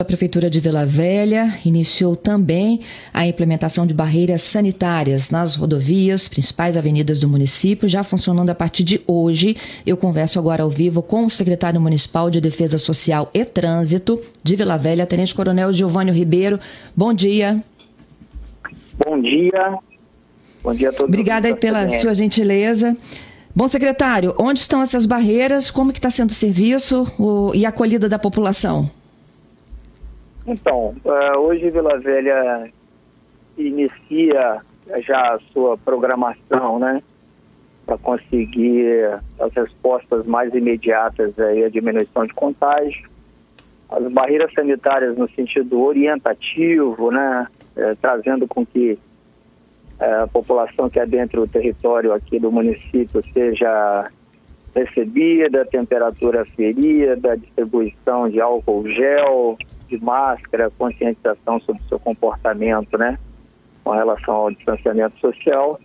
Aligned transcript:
A 0.00 0.04
Prefeitura 0.04 0.48
de 0.48 0.60
Vila 0.60 0.86
Velha 0.86 1.58
iniciou 1.64 2.14
também 2.14 2.82
a 3.12 3.26
implementação 3.26 3.84
de 3.84 3.92
barreiras 3.92 4.42
sanitárias 4.42 5.28
nas 5.28 5.56
rodovias, 5.56 6.28
principais 6.28 6.76
avenidas 6.76 7.18
do 7.18 7.28
município, 7.28 7.88
já 7.88 8.04
funcionando 8.04 8.48
a 8.48 8.54
partir 8.54 8.84
de 8.84 9.00
hoje. 9.08 9.56
Eu 9.84 9.96
converso 9.96 10.38
agora 10.38 10.62
ao 10.62 10.70
vivo 10.70 11.02
com 11.02 11.26
o 11.26 11.28
secretário 11.28 11.80
municipal 11.80 12.30
de 12.30 12.40
Defesa 12.40 12.78
Social 12.78 13.28
e 13.34 13.44
Trânsito 13.44 14.22
de 14.40 14.54
Vila 14.54 14.78
Velha, 14.78 15.04
Tenente 15.04 15.34
Coronel 15.34 15.72
Giovanni 15.72 16.12
Ribeiro. 16.12 16.60
Bom 16.94 17.12
dia. 17.12 17.60
Bom 19.04 19.20
dia. 19.20 19.78
Bom 20.62 20.74
dia 20.74 20.90
a 20.90 20.92
todos. 20.92 21.08
Obrigada 21.08 21.56
pela 21.56 21.90
sua 21.94 22.14
gentileza. 22.14 22.96
Bom, 23.52 23.66
secretário, 23.66 24.32
onde 24.38 24.60
estão 24.60 24.80
essas 24.80 25.06
barreiras? 25.06 25.72
Como 25.72 25.92
que 25.92 25.98
está 25.98 26.08
sendo 26.08 26.30
o 26.30 26.34
serviço 26.34 27.04
o, 27.18 27.50
e 27.52 27.66
a 27.66 27.70
acolhida 27.70 28.08
da 28.08 28.16
população? 28.16 28.88
Então, 30.50 30.94
uh, 31.04 31.38
hoje 31.40 31.68
Vila 31.68 31.98
Velha 31.98 32.70
inicia 33.58 34.62
já 35.02 35.34
a 35.34 35.38
sua 35.52 35.76
programação, 35.76 36.78
né? 36.78 37.02
Para 37.84 37.98
conseguir 37.98 39.20
as 39.38 39.52
respostas 39.52 40.24
mais 40.26 40.54
imediatas 40.54 41.38
aí 41.38 41.64
à 41.64 41.68
diminuição 41.68 42.24
de 42.24 42.32
contágio. 42.32 43.10
As 43.90 44.10
barreiras 44.10 44.54
sanitárias 44.54 45.18
no 45.18 45.28
sentido 45.28 45.82
orientativo, 45.82 47.10
né? 47.10 47.46
É, 47.76 47.94
trazendo 47.96 48.48
com 48.48 48.64
que 48.64 48.98
é, 50.00 50.14
a 50.22 50.26
população 50.28 50.88
que 50.88 50.98
é 50.98 51.04
dentro 51.04 51.42
do 51.42 51.52
território 51.52 52.14
aqui 52.14 52.40
do 52.40 52.50
município 52.50 53.22
seja 53.34 54.10
recebida, 54.74 55.66
temperatura 55.66 56.46
ferida, 56.46 57.36
distribuição 57.36 58.30
de 58.30 58.40
álcool 58.40 58.88
gel, 58.88 59.58
de 59.88 60.02
máscara, 60.02 60.70
conscientização 60.76 61.58
sobre 61.60 61.82
o 61.82 61.88
seu 61.88 61.98
comportamento, 61.98 62.96
né, 62.98 63.18
com 63.82 63.90
relação 63.90 64.34
ao 64.34 64.50
distanciamento 64.50 65.18
social. 65.18 65.78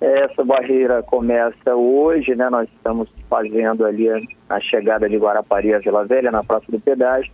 Essa 0.00 0.44
barreira 0.44 1.02
começa 1.02 1.74
hoje, 1.74 2.34
né, 2.34 2.50
nós 2.50 2.68
estamos 2.68 3.08
fazendo 3.28 3.84
ali 3.84 4.08
a 4.48 4.60
chegada 4.60 5.08
de 5.08 5.16
Guarapari 5.16 5.74
a 5.74 5.78
Vila 5.78 6.04
Velha, 6.04 6.30
na 6.30 6.44
Praça 6.44 6.70
do 6.70 6.78
Pedágio, 6.78 7.32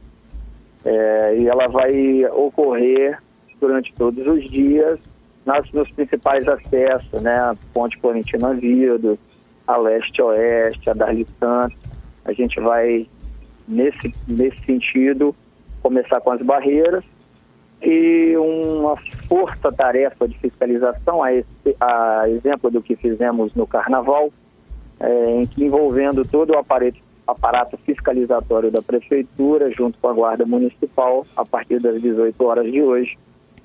é, 0.84 1.36
e 1.38 1.48
ela 1.48 1.66
vai 1.68 2.24
ocorrer 2.26 3.18
durante 3.60 3.92
todos 3.94 4.26
os 4.26 4.48
dias 4.50 4.98
nas, 5.44 5.70
nos 5.72 5.90
principais 5.90 6.46
acessos, 6.46 7.20
né, 7.20 7.56
Ponte 7.74 7.98
Florentina 8.00 8.54
Vido, 8.54 9.18
a 9.66 9.76
Leste-Oeste, 9.76 10.90
a 10.90 10.92
Darli 10.92 11.26
Santos, 11.38 11.78
a 12.24 12.32
gente 12.32 12.60
vai 12.60 13.06
nesse, 13.66 14.14
nesse 14.28 14.64
sentido 14.64 15.34
começar 15.82 16.20
com 16.20 16.30
as 16.30 16.40
barreiras 16.40 17.04
e 17.82 18.36
uma 18.36 18.96
força-tarefa 19.28 20.28
de 20.28 20.38
fiscalização, 20.38 21.22
a, 21.22 21.32
esse, 21.32 21.76
a, 21.80 22.28
exemplo 22.28 22.70
do 22.70 22.80
que 22.80 22.94
fizemos 22.94 23.54
no 23.54 23.66
Carnaval, 23.66 24.30
é, 25.00 25.42
em 25.42 25.46
que 25.46 25.64
envolvendo 25.64 26.24
todo 26.24 26.50
o 26.50 26.58
aparato, 26.58 26.98
aparato 27.26 27.76
fiscalizatório 27.76 28.70
da 28.70 28.80
Prefeitura, 28.80 29.70
junto 29.70 29.98
com 29.98 30.08
a 30.08 30.12
Guarda 30.12 30.46
Municipal, 30.46 31.26
a 31.36 31.44
partir 31.44 31.80
das 31.80 32.00
18 32.00 32.44
horas 32.44 32.70
de 32.70 32.80
hoje, 32.82 33.18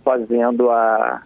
fazendo 0.03 0.71
a, 0.71 1.21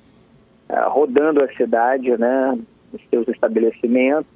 a 0.67 0.86
rodando 0.88 1.42
a 1.42 1.47
cidade, 1.47 2.18
né, 2.18 2.59
os 2.91 3.02
seus 3.09 3.28
estabelecimentos, 3.29 4.29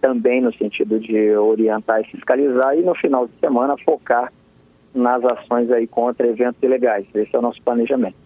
também 0.00 0.40
no 0.40 0.52
sentido 0.52 0.98
de 0.98 1.36
orientar 1.36 2.00
e 2.00 2.04
fiscalizar, 2.04 2.76
e 2.76 2.82
no 2.82 2.94
final 2.94 3.26
de 3.26 3.32
semana 3.34 3.76
focar 3.76 4.32
nas 4.94 5.24
ações 5.24 5.70
aí 5.70 5.86
contra 5.86 6.26
eventos 6.26 6.62
ilegais. 6.62 7.06
Esse 7.14 7.34
é 7.34 7.38
o 7.38 7.42
nosso 7.42 7.60
planejamento. 7.62 8.16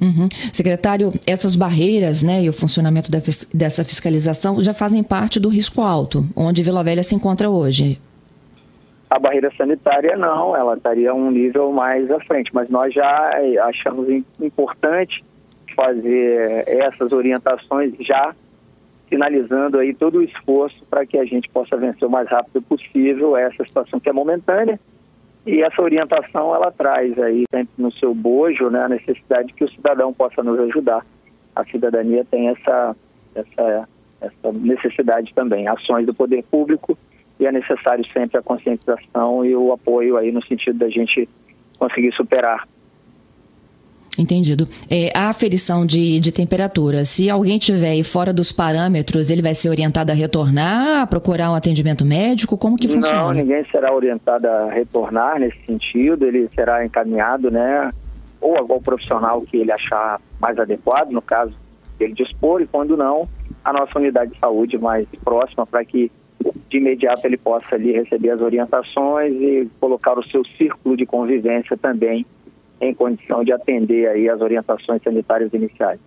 Uhum. 0.00 0.28
Secretário, 0.52 1.12
essas 1.26 1.56
barreiras 1.56 2.22
né, 2.22 2.42
e 2.42 2.48
o 2.48 2.52
funcionamento 2.52 3.10
dessa 3.52 3.84
fiscalização 3.84 4.60
já 4.62 4.74
fazem 4.74 5.02
parte 5.02 5.40
do 5.40 5.48
risco 5.48 5.80
alto, 5.80 6.26
onde 6.36 6.62
Vila 6.62 6.84
Velha 6.84 7.02
se 7.02 7.14
encontra 7.14 7.48
hoje. 7.48 8.00
A 9.08 9.18
barreira 9.18 9.50
sanitária 9.56 10.16
não, 10.16 10.56
ela 10.56 10.74
estaria 10.74 11.14
um 11.14 11.30
nível 11.30 11.72
mais 11.72 12.10
à 12.10 12.18
frente, 12.20 12.52
mas 12.52 12.68
nós 12.68 12.92
já 12.92 13.30
achamos 13.62 14.08
importante 14.40 15.24
fazer 15.74 16.64
essas 16.66 17.12
orientações 17.12 17.94
já 18.00 18.34
finalizando 19.08 19.78
aí 19.78 19.94
todo 19.94 20.18
o 20.18 20.22
esforço 20.22 20.84
para 20.90 21.06
que 21.06 21.18
a 21.18 21.24
gente 21.24 21.48
possa 21.48 21.76
vencer 21.76 22.06
o 22.08 22.10
mais 22.10 22.28
rápido 22.28 22.60
possível 22.62 23.36
essa 23.36 23.64
situação 23.64 24.00
que 24.00 24.08
é 24.08 24.12
momentânea 24.12 24.78
e 25.46 25.62
essa 25.62 25.82
orientação 25.82 26.54
ela 26.54 26.70
traz 26.72 27.18
aí 27.18 27.44
no 27.76 27.92
seu 27.92 28.14
bojo 28.14 28.70
né, 28.70 28.84
a 28.84 28.88
necessidade 28.88 29.52
que 29.52 29.64
o 29.64 29.68
cidadão 29.68 30.12
possa 30.12 30.42
nos 30.42 30.58
ajudar. 30.60 31.04
A 31.54 31.64
cidadania 31.64 32.24
tem 32.24 32.48
essa, 32.48 32.96
essa, 33.34 33.88
essa 34.20 34.52
necessidade 34.52 35.34
também, 35.34 35.68
ações 35.68 36.06
do 36.06 36.14
poder 36.14 36.42
público 36.44 36.96
e 37.38 37.46
é 37.46 37.52
necessário 37.52 38.04
sempre 38.06 38.38
a 38.38 38.42
conscientização 38.42 39.44
e 39.44 39.54
o 39.54 39.72
apoio 39.72 40.16
aí 40.16 40.32
no 40.32 40.42
sentido 40.44 40.78
da 40.78 40.88
gente 40.88 41.28
conseguir 41.78 42.12
superar 42.12 42.66
Entendido. 44.18 44.68
É, 44.88 45.10
a 45.14 45.28
aferição 45.28 45.84
de, 45.84 46.20
de 46.20 46.30
temperatura, 46.30 47.04
se 47.04 47.28
alguém 47.28 47.58
tiver 47.58 48.02
fora 48.04 48.32
dos 48.32 48.52
parâmetros, 48.52 49.30
ele 49.30 49.42
vai 49.42 49.54
ser 49.54 49.68
orientado 49.68 50.12
a 50.12 50.14
retornar, 50.14 51.02
a 51.02 51.06
procurar 51.06 51.50
um 51.50 51.54
atendimento 51.54 52.04
médico? 52.04 52.56
Como 52.56 52.76
que 52.76 52.86
funciona? 52.86 53.24
Não, 53.24 53.32
ninguém 53.32 53.64
será 53.64 53.92
orientado 53.92 54.46
a 54.46 54.70
retornar 54.70 55.40
nesse 55.40 55.58
sentido, 55.66 56.24
ele 56.24 56.48
será 56.54 56.84
encaminhado, 56.84 57.50
né, 57.50 57.90
ou 58.40 58.56
ao 58.56 58.80
profissional 58.80 59.40
que 59.40 59.56
ele 59.56 59.72
achar 59.72 60.20
mais 60.40 60.58
adequado, 60.58 61.10
no 61.10 61.22
caso 61.22 61.54
ele 61.98 62.12
dispor, 62.12 62.60
e 62.60 62.66
quando 62.66 62.96
não, 62.96 63.28
a 63.64 63.72
nossa 63.72 63.98
unidade 63.98 64.32
de 64.32 64.38
saúde 64.38 64.76
mais 64.78 65.06
próxima 65.24 65.66
para 65.66 65.84
que 65.84 66.10
de 66.68 66.76
imediato 66.76 67.26
ele 67.26 67.38
possa 67.38 67.74
ali 67.74 67.92
receber 67.92 68.30
as 68.30 68.40
orientações 68.40 69.32
e 69.32 69.68
colocar 69.80 70.18
o 70.18 70.22
seu 70.22 70.44
círculo 70.44 70.96
de 70.96 71.06
convivência 71.06 71.76
também 71.76 72.26
em 72.88 72.94
condição 72.94 73.44
de 73.44 73.52
atender 73.52 74.08
aí 74.08 74.28
as 74.28 74.40
orientações 74.40 75.02
sanitárias 75.02 75.52
iniciais. 75.52 76.00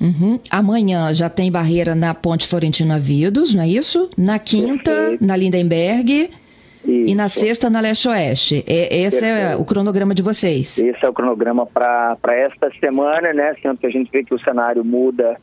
Uhum. 0.00 0.40
Amanhã 0.50 1.14
já 1.14 1.28
tem 1.28 1.50
barreira 1.50 1.94
na 1.94 2.12
Ponte 2.12 2.46
Florentina 2.46 2.98
Vidos, 2.98 3.54
não 3.54 3.62
é 3.62 3.68
isso? 3.68 4.10
Na 4.18 4.38
quinta, 4.38 4.90
Perfeito. 4.90 5.24
na 5.24 5.36
Lindenberg. 5.36 6.30
Isso. 6.84 6.90
E 6.90 7.14
na 7.14 7.28
sexta, 7.28 7.70
na 7.70 7.78
Leste-Oeste. 7.78 8.64
É, 8.66 9.02
esse 9.02 9.20
Perfeito. 9.20 9.52
é 9.52 9.56
o 9.56 9.64
cronograma 9.64 10.12
de 10.12 10.22
vocês. 10.22 10.78
Esse 10.78 11.04
é 11.04 11.08
o 11.08 11.12
cronograma 11.12 11.64
para 11.64 12.34
esta 12.34 12.68
semana, 12.72 13.32
né? 13.32 13.54
Sendo 13.62 13.78
que 13.78 13.86
a 13.86 13.90
gente 13.90 14.10
vê 14.10 14.24
que 14.24 14.34
o 14.34 14.38
cenário 14.38 14.84
muda 14.84 15.36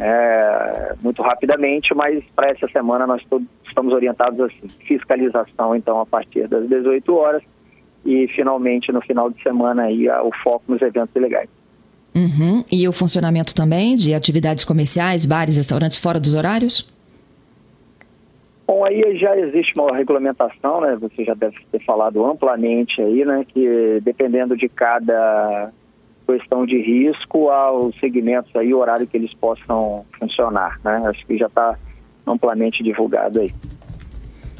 é, 0.00 0.94
muito 1.00 1.22
rapidamente, 1.22 1.94
mas 1.94 2.24
para 2.34 2.50
essa 2.50 2.66
semana 2.66 3.06
nós 3.06 3.22
todos 3.30 3.46
estamos 3.64 3.92
orientados 3.92 4.40
assim. 4.40 4.68
Fiscalização, 4.80 5.76
então, 5.76 6.00
a 6.00 6.06
partir 6.06 6.48
das 6.48 6.68
18 6.68 7.14
horas 7.14 7.53
e 8.04 8.26
finalmente 8.28 8.92
no 8.92 9.00
final 9.00 9.30
de 9.30 9.42
semana 9.42 9.84
aí 9.84 10.08
o 10.08 10.30
foco 10.42 10.64
nos 10.68 10.82
eventos 10.82 11.14
ilegais. 11.16 11.48
Uhum. 12.14 12.64
E 12.70 12.86
o 12.86 12.92
funcionamento 12.92 13.54
também 13.54 13.96
de 13.96 14.14
atividades 14.14 14.64
comerciais, 14.64 15.26
bares, 15.26 15.56
restaurantes 15.56 15.98
fora 15.98 16.20
dos 16.20 16.34
horários? 16.34 16.88
Bom, 18.66 18.84
aí 18.84 19.16
já 19.16 19.36
existe 19.36 19.78
uma 19.78 19.94
regulamentação, 19.94 20.80
né? 20.80 20.96
Você 21.00 21.24
já 21.24 21.34
deve 21.34 21.56
ter 21.70 21.80
falado 21.84 22.24
amplamente 22.24 23.02
aí, 23.02 23.24
né? 23.24 23.44
Que 23.46 24.00
dependendo 24.02 24.56
de 24.56 24.68
cada 24.68 25.70
questão 26.26 26.64
de 26.64 26.80
risco, 26.80 27.50
há 27.50 27.70
os 27.70 27.94
segmentos 27.98 28.54
aí, 28.56 28.72
o 28.72 28.78
horário 28.78 29.06
que 29.06 29.16
eles 29.16 29.34
possam 29.34 30.04
funcionar, 30.18 30.80
né? 30.82 31.02
Acho 31.06 31.26
que 31.26 31.36
já 31.36 31.46
está 31.46 31.76
amplamente 32.26 32.82
divulgado 32.82 33.40
aí. 33.40 33.52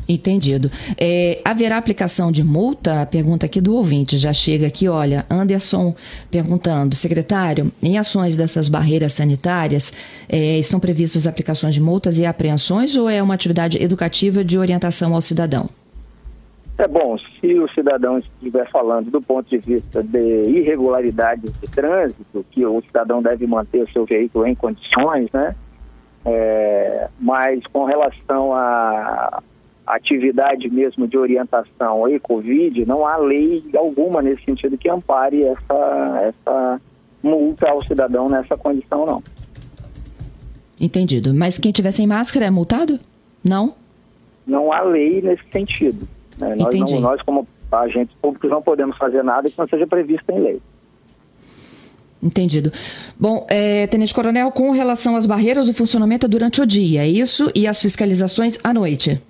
Entendido. 0.09 0.71
É, 0.99 1.41
haverá 1.45 1.79
aplicação 1.79 2.31
de 2.31 2.45
multa? 2.45 3.03
A 3.03 3.07
pergunta 3.07 3.47
aqui 3.47 3.61
do 3.61 3.75
ouvinte 3.75 4.19
já 4.19 4.33
chega 4.33 4.67
aqui. 4.67 4.87
Olha, 4.89 5.25
Anderson 5.31 5.95
perguntando, 6.31 6.95
secretário, 6.95 7.73
em 7.83 7.97
ações 7.97 8.37
dessas 8.37 8.69
barreiras 8.69 9.13
sanitárias, 9.15 9.93
é, 10.29 10.59
estão 10.59 10.79
previstas 10.79 11.27
aplicações 11.27 11.75
de 11.75 11.81
multas 11.81 12.19
e 12.19 12.27
apreensões 12.27 12.97
ou 12.97 13.09
é 13.09 13.23
uma 13.23 13.35
atividade 13.35 13.83
educativa 13.83 14.45
de 14.45 14.59
orientação 14.59 15.15
ao 15.15 15.21
cidadão? 15.21 15.69
É 16.77 16.89
bom, 16.89 17.17
se 17.17 17.59
o 17.61 17.69
cidadão 17.69 18.19
estiver 18.19 18.69
falando 18.69 19.09
do 19.09 19.23
ponto 19.23 19.49
de 19.49 19.59
vista 19.59 20.03
de 20.03 20.49
irregularidades 20.49 21.53
de 21.61 21.69
trânsito, 21.69 22.45
que 22.51 22.67
o 22.67 22.83
cidadão 22.83 23.23
deve 23.23 23.47
manter 23.47 23.83
o 23.83 23.89
seu 23.89 24.05
veículo 24.05 24.45
em 24.47 24.57
condições, 24.57 25.31
né? 25.33 25.55
É, 26.27 27.09
mas 27.21 27.65
com 27.67 27.85
relação 27.85 28.53
a 28.55 29.41
atividade 29.87 30.69
mesmo 30.71 31.07
de 31.07 31.19
orientação 31.19 32.09
e 32.09 32.19
Covid, 32.19 32.87
não 32.87 33.07
há 33.07 33.17
lei 33.17 33.63
alguma 33.77 34.23
nesse 34.23 34.45
sentido 34.45 34.79
que 34.79 34.89
ampare 34.89 35.43
essa, 35.43 36.23
essa 36.23 36.81
multa 37.23 37.69
ao 37.69 37.85
cidadão 37.85 38.29
nessa 38.29 38.57
condição, 38.57 39.05
não. 39.05 39.23
Entendido. 40.81 41.35
Mas 41.35 41.59
quem 41.59 41.73
tiver 41.73 41.91
sem 41.91 42.07
máscara 42.07 42.47
é 42.47 42.51
multado? 42.51 42.99
Não? 43.43 43.75
Não 44.47 44.73
há 44.73 44.83
lei 44.83 45.23
nesse 45.23 45.45
sentido. 45.51 46.07
Né? 46.39 46.55
Nós, 46.57 46.75
não, 46.75 47.01
nós, 47.01 47.23
como 47.23 47.47
agentes 47.71 48.15
públicos, 48.21 48.51
não 48.51 48.63
podemos 48.63 48.97
fazer 48.97 49.23
nada 49.23 49.51
que 49.51 49.59
não 49.59 49.67
seja 49.67 49.87
previsto 49.87 50.31
em 50.31 50.41
lei. 50.41 50.61
Entendido. 52.23 52.73
Bom, 53.21 53.47
é, 53.51 53.87
Tenente 53.87 54.15
Coronel, 54.15 54.51
com 54.51 54.71
relação 54.71 55.15
às 55.15 55.27
barreiras, 55.27 55.69
o 55.69 55.75
funcionamento 55.75 56.25
é 56.25 56.29
durante 56.29 56.61
o 56.63 56.67
dia, 56.67 57.03
é 57.03 57.09
isso? 57.09 57.51
E 57.55 57.67
as 57.67 57.81
fiscalizações 57.81 58.59
à 58.65 58.73
noite? 58.73 59.21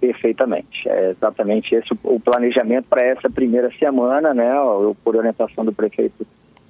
Perfeitamente. 0.00 0.88
É 0.88 1.10
exatamente 1.10 1.74
esse 1.74 1.92
o 2.04 2.20
planejamento 2.20 2.86
para 2.88 3.02
essa 3.02 3.28
primeira 3.28 3.70
semana, 3.70 4.32
né? 4.32 4.56
Eu, 4.56 4.96
por 5.02 5.16
orientação 5.16 5.64
do 5.64 5.72
prefeito 5.72 6.26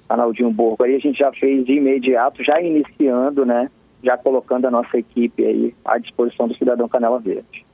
Arnaldinho 0.07 0.51
Borgo, 0.51 0.83
aí 0.83 0.95
a 0.95 0.99
gente 0.99 1.19
já 1.19 1.31
fez 1.31 1.63
de 1.63 1.73
imediato, 1.73 2.43
já 2.43 2.59
iniciando, 2.59 3.45
né? 3.45 3.69
Já 4.03 4.17
colocando 4.17 4.65
a 4.65 4.71
nossa 4.71 4.97
equipe 4.97 5.45
aí 5.45 5.75
à 5.85 5.99
disposição 5.99 6.47
do 6.47 6.55
cidadão 6.55 6.87
Canela 6.87 7.19
Verde. 7.19 7.68